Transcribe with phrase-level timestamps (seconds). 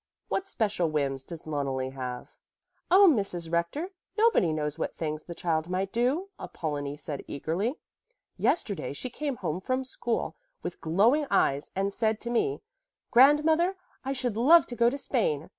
[0.29, 2.35] What special whims does Loneli have?"
[2.89, 3.51] "Oh, Mrs.
[3.51, 7.75] Rector, nobody knows what things the child might do," Apollonie said eagerly.
[8.35, 12.63] "Yesterday she came home from school with glowing eyes and said to me,
[13.11, 15.49] 'Grandmother, I should love to go to Spain.